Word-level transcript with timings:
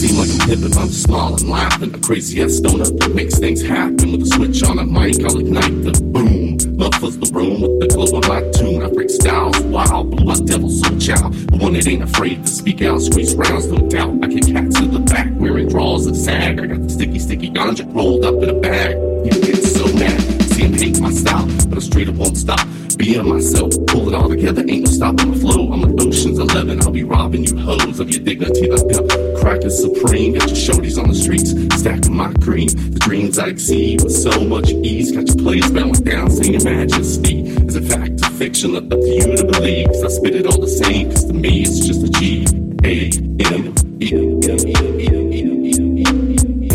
seem 0.00 0.16
like 0.16 0.30
I'm 0.30 0.48
hip 0.48 0.58
if 0.60 0.78
I'm 0.78 0.88
smiling, 0.88 1.48
laughing. 1.48 1.94
A 1.94 1.98
crazy 1.98 2.42
ass 2.42 2.54
stoner 2.54 2.84
that 2.84 3.14
makes 3.14 3.38
things 3.38 3.60
happen. 3.60 4.12
With 4.12 4.22
a 4.22 4.26
switch 4.26 4.62
on 4.62 4.78
a 4.78 4.84
mic, 4.84 5.22
I'll 5.22 5.38
ignite 5.38 5.84
the 5.84 5.92
boom. 6.12 6.56
Love 6.78 6.94
fills 6.94 7.18
the 7.18 7.30
room 7.34 7.60
with 7.60 7.80
the 7.80 7.88
glow 7.88 8.18
of 8.18 8.26
my 8.26 8.40
tune. 8.56 8.82
I 8.82 8.88
break 8.88 9.10
styles, 9.10 9.58
wild, 9.60 10.10
blue 10.10 10.30
out 10.30 10.46
devil 10.46 10.70
soul 10.70 10.96
child. 10.98 11.34
The 11.34 11.58
one 11.58 11.74
that 11.74 11.86
ain't 11.86 12.02
afraid 12.02 12.46
to 12.46 12.48
speak 12.48 12.80
out, 12.80 13.02
squeeze 13.02 13.34
rounds, 13.34 13.66
no 13.66 13.86
doubt. 13.88 14.24
I 14.24 14.28
kick 14.28 14.46
cats 14.46 14.80
to 14.80 14.86
the 14.86 15.00
back, 15.00 15.28
wearing 15.34 15.68
draws 15.68 16.06
and 16.06 16.16
sag. 16.16 16.60
I 16.60 16.66
got 16.66 16.82
the 16.82 16.88
sticky, 16.88 17.18
sticky 17.18 17.50
ganja 17.50 17.84
rolled 17.94 18.24
up 18.24 18.42
in 18.42 18.48
a 18.48 18.58
bag. 18.58 18.96
You 19.26 19.32
get 19.42 19.62
so 19.62 19.84
mad, 20.00 20.16
him 20.60 20.74
hate 20.74 21.00
my 21.00 21.10
style, 21.10 21.46
but 21.68 21.78
I 21.78 21.80
straight 21.80 22.08
up 22.08 22.16
won't 22.16 22.36
stop 22.36 22.60
being 22.96 23.28
myself. 23.28 23.72
Pull 23.86 24.08
it 24.08 24.14
all 24.14 24.28
together, 24.28 24.60
ain't 24.68 24.84
no 24.84 24.90
stopping 24.90 25.32
the 25.32 25.38
flow. 25.38 25.72
I'm 25.72 25.84
an 25.84 26.00
Ocean's 26.00 26.38
11, 26.38 26.82
I'll 26.82 26.90
be 26.90 27.04
robbing 27.04 27.44
you 27.44 27.56
hoes 27.56 27.98
of 27.98 28.10
your 28.10 28.22
dignity. 28.22 28.68
Pimp 28.68 29.10
crack 29.40 29.64
is 29.64 29.80
supreme. 29.80 30.34
Got 30.34 30.48
your 30.48 30.58
shorties 30.58 31.00
on 31.00 31.08
the 31.08 31.14
streets, 31.14 31.50
stacking 31.80 32.14
my 32.14 32.32
cream. 32.44 32.68
The 32.68 32.98
dreams 33.00 33.38
I 33.38 33.48
exceed 33.48 34.02
with 34.02 34.12
so 34.12 34.44
much 34.44 34.70
ease. 34.70 35.12
Got 35.12 35.28
your 35.28 35.36
players 35.36 35.70
bowing 35.70 36.04
down, 36.04 36.30
singing 36.30 36.64
majesty. 36.64 37.40
Is 37.66 37.76
a 37.76 37.82
fact 37.82 38.22
or 38.22 38.30
fiction, 38.30 38.76
up 38.76 38.88
to 38.90 38.96
you 38.96 39.36
to 39.36 39.44
believe. 39.44 39.86
Cause 39.86 40.04
I 40.04 40.08
spit 40.08 40.36
it 40.36 40.46
all 40.46 40.60
the 40.60 40.68
same, 40.68 41.10
cause 41.10 41.24
to 41.24 41.32
me 41.32 41.62
it's 41.62 41.86
just 41.86 42.04
a 42.04 42.10
G. 42.10 42.46
A 42.82 43.10
M 43.44 43.74
E 44.00 44.79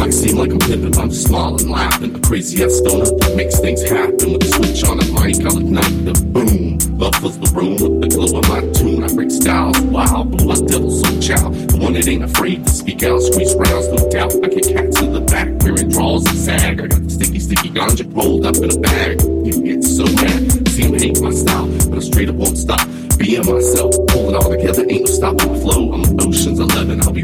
Might 0.05 0.13
seem 0.13 0.37
like 0.37 0.51
I'm 0.51 0.59
pimping, 0.59 0.95
I'm 0.99 1.09
just 1.09 1.25
smiling, 1.25 1.67
laughing. 1.67 2.13
A 2.13 2.19
crazy 2.19 2.63
ass 2.63 2.77
stoner 2.77 3.05
that 3.05 3.33
makes 3.35 3.57
things 3.57 3.81
happen. 3.81 4.33
With 4.33 4.43
a 4.43 4.49
switch 4.53 4.85
on 4.85 5.01
a 5.01 5.05
mic, 5.17 5.41
I'll 5.41 5.57
ignite 5.57 6.05
the 6.05 6.13
boom. 6.29 6.77
Love 6.99 7.15
fills 7.15 7.39
the 7.39 7.49
room 7.57 7.73
with 7.81 8.05
the 8.05 8.09
glow 8.13 8.37
of 8.37 8.45
my 8.47 8.61
tune. 8.77 9.03
I 9.03 9.09
break 9.15 9.31
styles, 9.31 9.81
wild, 9.89 10.45
like 10.45 10.63
devil 10.67 10.91
soul 10.91 11.19
child. 11.19 11.55
The 11.55 11.79
one 11.81 11.93
that 11.93 12.07
ain't 12.07 12.23
afraid 12.23 12.63
to 12.65 12.69
speak 12.69 13.01
out, 13.01 13.17
squeeze 13.17 13.55
rounds, 13.55 13.89
no 13.89 14.07
doubt. 14.13 14.29
I 14.45 14.47
get 14.53 14.69
cats 14.77 15.01
in 15.01 15.11
the 15.11 15.21
back, 15.25 15.49
wearing 15.65 15.89
draws 15.89 16.21
and 16.29 16.37
sag. 16.37 16.81
I 16.81 16.85
got 16.85 17.01
the 17.01 17.09
sticky, 17.09 17.39
sticky 17.39 17.69
ganja 17.73 18.05
rolled 18.13 18.45
up 18.45 18.61
in 18.61 18.69
a 18.69 18.77
bag. 18.77 19.25
You 19.41 19.57
get 19.57 19.81
so 19.81 20.05
mad, 20.21 20.69
see 20.69 20.85
him 20.85 21.01
hate 21.01 21.17
my 21.19 21.33
style, 21.33 21.65
but 21.89 21.97
I 21.97 22.01
straight 22.05 22.29
up 22.29 22.35
won't 22.35 22.61
stop. 22.61 22.85
Being 23.17 23.41
myself, 23.41 23.97
pull 24.13 24.29
it 24.29 24.37
all 24.37 24.53
together, 24.53 24.85
ain't 24.85 25.09
no 25.09 25.09
stopping 25.09 25.49
the 25.49 25.57
flow. 25.65 25.97
I'm 25.97 26.04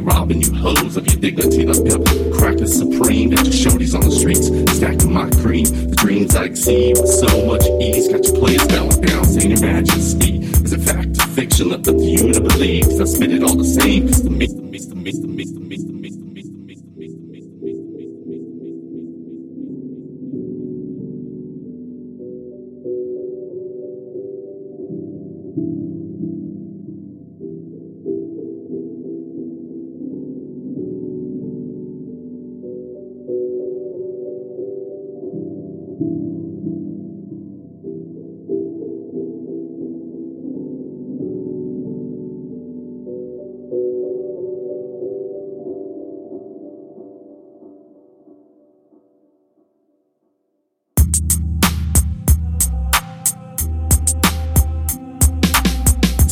robbing 0.02 0.42
you 0.42 0.54
hoes 0.54 0.98
of 0.98 1.08
your 1.08 1.20
dignity. 1.20 1.66
The 1.66 1.78
pimp 1.82 2.34
crack 2.36 2.56
is 2.62 2.78
supreme, 2.78 3.30
got 3.32 3.46
your 3.46 3.54
shorties 3.54 3.94
on 3.96 4.02
the 4.02 4.12
streets, 4.12 4.48
stacking 4.76 5.14
my 5.14 5.30
cream. 5.42 5.66
The 5.66 5.96
dreams 5.96 6.36
I 6.36 6.46
exceed 6.46 6.98
with 6.98 7.10
so 7.10 7.46
much 7.46 7.66
ease, 7.82 8.08
got 8.08 8.26
your 8.26 8.36
players 8.38 8.66
bowing 8.68 9.02
down, 9.02 9.26
saying 9.26 9.52
your 9.52 9.62
majesty. 9.62 10.40
Is 10.40 10.74
it 10.74 10.82
fact 10.82 11.18
or 11.20 11.28
fiction? 11.34 11.72
Up 11.72 11.84
to 11.84 11.94
you 11.94 12.34
to 12.34 12.42
believe, 12.42 12.86
cause 12.86 13.02
I 13.02 13.06
spit 13.06 13.32
it 13.32 13.44
all 13.44 13.56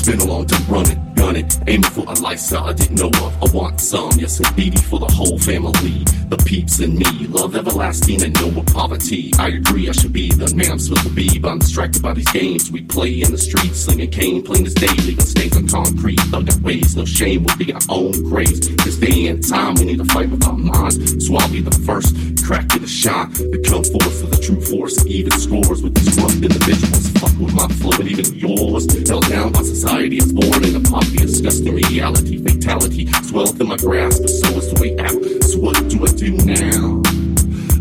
been 0.10 0.22
a 0.22 0.26
long 0.26 0.44
time 0.44 0.66
running, 0.68 1.09
gunning, 1.30 1.50
aiming 1.68 1.92
for 1.92 2.06
a 2.06 2.14
lifestyle 2.22 2.66
I 2.66 2.74
didn't 2.74 3.00
know 3.00 3.10
of. 3.26 3.44
I 3.44 3.56
want 3.56 3.80
some, 3.80 4.12
yes, 4.18 4.40
indeed, 4.40 4.80
for 4.80 5.00
the 5.00 5.12
whole 5.14 5.38
family. 5.38 6.04
The 6.30 6.38
peeps 6.46 6.80
and 6.80 6.98
me, 6.98 7.28
love 7.28 7.56
everlasting 7.56 8.24
and 8.24 8.34
no 8.34 8.52
more 8.52 8.64
poverty. 8.64 9.32
I 9.38 9.50
agree, 9.50 9.90
I 9.90 9.92
should 9.92 10.14
be 10.14 10.32
the 10.32 10.54
man 10.56 10.72
I'm 10.72 10.80
supposed 10.80 11.08
to 11.08 11.14
be, 11.14 11.40
but 11.40 11.50
I'm 11.50 11.60
distracted 11.60 12.02
by 12.02 12.14
these 12.14 12.32
games 12.32 12.72
we 12.72 12.82
play 12.82 13.22
in 13.22 13.32
the 13.32 13.38
streets. 13.38 13.80
Slinging 13.80 14.10
cane, 14.10 14.42
plain 14.44 14.66
as 14.66 14.74
day, 14.74 14.94
leaving 15.06 15.26
stains 15.26 15.56
on 15.58 15.68
concrete. 15.68 16.20
Thugged 16.32 16.56
up 16.56 16.62
ways, 16.62 16.96
no 16.96 17.06
shame, 17.06 17.44
we'll 17.44 17.58
be 17.58 17.74
our 17.74 17.82
own 17.90 18.12
graves. 18.24 18.60
This 18.84 18.98
day 18.98 19.28
and 19.28 19.48
time, 19.48 19.76
we 19.76 19.86
need 19.86 20.00
to 20.00 20.06
fight 20.06 20.30
with 20.30 20.46
our 20.48 20.58
minds. 20.58 21.26
So 21.26 21.36
I'll 21.38 21.52
be 21.52 21.62
the 21.62 21.78
first, 21.86 22.16
crack 22.46 22.74
in 22.76 22.82
the 22.82 22.88
shine, 22.88 23.32
to 23.34 23.60
come 23.62 23.84
forth 23.84 24.22
with 24.22 24.32
the 24.32 24.42
true 24.42 24.62
force. 24.62 25.06
Even 25.06 25.32
scores 25.34 25.82
with 25.84 25.94
rough 26.18 26.34
individuals. 26.42 27.10
Fuck 27.22 27.38
with 27.38 27.54
my 27.54 27.68
flow 27.78 27.98
and 28.00 28.10
even 28.10 28.34
yours. 28.34 28.86
Held 29.08 29.28
down 29.30 29.52
by 29.52 29.62
society, 29.62 30.18
it's 30.18 30.32
born 30.32 30.64
in 30.64 30.76
a 30.76 30.82
poverty, 30.90 31.19
a 31.22 31.26
disgusting 31.26 31.74
reality. 31.74 32.38
Fatality, 32.44 33.08
swell 33.24 33.50
in 33.60 33.68
my 33.68 33.78
grasp, 33.78 34.22
but 34.22 34.30
so 34.30 34.48
is 34.58 34.74
the 34.74 34.82
way 34.82 34.98
out. 35.00 35.44
So 35.44 35.60
what 35.60 35.76
do 35.90 36.04
I 36.06 36.12
do 36.14 36.32
now? 36.46 37.02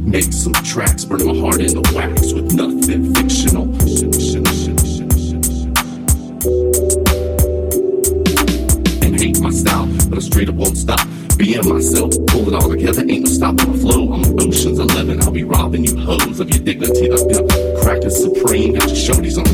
Make 0.00 0.32
some 0.32 0.54
tracks, 0.54 1.04
burn 1.04 1.26
my 1.26 1.38
heart 1.38 1.60
in 1.60 1.74
the 1.74 1.82
wax 1.94 2.32
with 2.32 2.52
nothing 2.54 3.14
fictional. 3.14 3.64
And 9.04 9.20
hate 9.20 9.40
my 9.40 9.50
style, 9.50 9.86
but 10.08 10.18
I 10.18 10.20
straight 10.20 10.48
up 10.48 10.54
won't 10.54 10.76
stop. 10.76 11.06
Being 11.36 11.68
myself, 11.68 12.10
pull 12.28 12.48
it 12.48 12.54
all 12.54 12.68
together, 12.68 13.02
ain't 13.02 13.24
no 13.24 13.30
stopping 13.30 13.70
the 13.72 13.78
flow. 13.78 14.12
I'm 14.12 14.24
an 14.24 14.40
Ocean's 14.40 14.78
11, 14.80 15.22
I'll 15.22 15.30
be 15.30 15.44
robbing 15.44 15.84
you 15.84 15.96
hoes 15.96 16.40
of 16.40 16.50
your 16.50 16.64
dignity. 16.64 17.08
The 17.08 17.16
pimp 17.30 17.48
crack 17.82 18.02
is 18.04 18.18
supreme, 18.18 18.74
got 18.74 18.88
your 18.88 18.96
shorties 18.96 19.38
on 19.38 19.47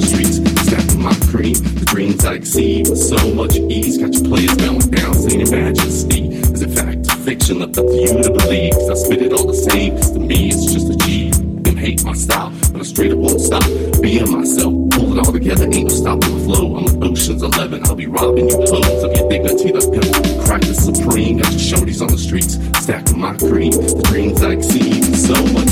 cream. 1.35 1.55
The 1.55 1.85
dreams 1.87 2.25
I 2.25 2.35
exceed 2.35 2.89
with 2.89 2.99
so 2.99 3.19
much 3.35 3.57
ease, 3.57 3.99
got 3.99 4.15
your 4.15 4.23
players 4.23 4.55
bowing 4.55 4.87
down, 4.95 5.15
saying 5.15 5.51
majesty. 5.51 6.31
Is 6.55 6.63
it 6.63 6.71
fact 6.71 7.11
fiction? 7.27 7.59
Left 7.59 7.77
up 7.77 7.87
to 7.87 7.93
you 7.93 8.23
to 8.23 8.31
believe, 8.31 8.73
cause 8.75 8.91
I 8.91 8.95
spit 8.95 9.23
it 9.23 9.33
all 9.33 9.47
the 9.47 9.55
same, 9.55 9.99
to 10.15 10.21
me 10.21 10.51
it's 10.51 10.73
just 10.73 10.91
a 10.91 10.97
G. 11.05 11.31
Them 11.31 11.77
hate 11.77 12.05
my 12.05 12.13
style, 12.13 12.53
but 12.71 12.81
I 12.81 12.85
straight 12.85 13.11
up 13.11 13.19
won't 13.19 13.41
stop. 13.41 13.67
Being 14.01 14.31
myself, 14.31 14.75
pull 14.95 15.11
it 15.11 15.27
all 15.27 15.33
together, 15.33 15.65
ain't 15.65 15.91
no 15.91 15.95
stopping 15.95 16.39
the 16.39 16.45
flow. 16.45 16.77
I'm 16.77 16.87
an 16.87 17.03
Ocean's 17.03 17.43
11, 17.43 17.83
I'll 17.87 17.97
be 17.97 18.07
robbing 18.07 18.49
you 18.49 18.57
hoes 18.57 19.03
of 19.03 19.11
your 19.17 19.29
dignity. 19.29 19.73
The 19.73 19.83
pimp 19.91 20.47
crack 20.47 20.63
is 20.63 20.79
supreme, 20.79 21.39
got 21.39 21.51
your 21.51 21.67
shorties 21.67 22.01
on 22.01 22.15
the 22.15 22.19
streets, 22.19 22.63
stacking 22.79 23.19
my 23.19 23.35
cream. 23.35 23.73
The 23.73 24.07
dreams 24.07 24.43
I 24.43 24.53
exceed 24.53 25.03
so 25.17 25.35
much 25.51 25.64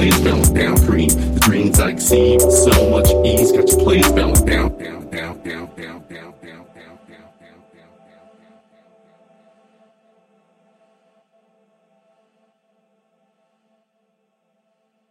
plays 0.00 0.20
balance 0.20 0.48
down, 0.48 0.78
cream 0.86 1.08
the 1.08 1.40
dreams 1.40 1.78
I 1.78 1.94
see. 1.96 2.38
So 2.38 2.88
much 2.88 3.10
ease, 3.22 3.52
got 3.52 3.68
your 3.68 3.78
plays 3.80 4.10
balance 4.12 4.40
down. 4.40 4.78
down. 4.78 4.99